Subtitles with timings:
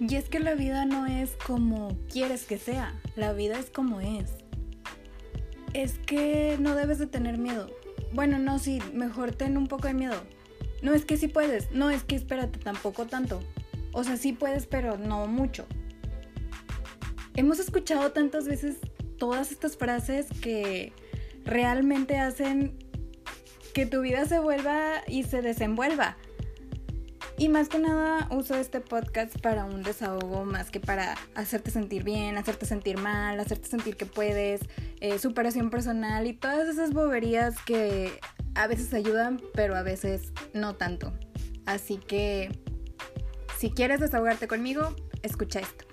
[0.00, 4.00] Y es que la vida no es como quieres que sea, la vida es como
[4.00, 4.30] es.
[5.74, 7.70] Es que no debes de tener miedo.
[8.12, 10.16] Bueno, no, sí, mejor ten un poco de miedo.
[10.82, 13.42] No es que sí puedes, no es que espérate tampoco tanto.
[13.92, 15.66] O sea, sí puedes, pero no mucho.
[17.36, 18.78] Hemos escuchado tantas veces
[19.18, 20.94] todas estas frases que
[21.44, 22.78] realmente hacen
[23.74, 26.16] que tu vida se vuelva y se desenvuelva.
[27.40, 32.04] Y más que nada uso este podcast para un desahogo más que para hacerte sentir
[32.04, 34.60] bien, hacerte sentir mal, hacerte sentir que puedes,
[35.00, 38.20] eh, superación personal y todas esas boberías que
[38.54, 41.14] a veces ayudan, pero a veces no tanto.
[41.64, 42.50] Así que
[43.58, 45.89] si quieres desahogarte conmigo, escucha esto.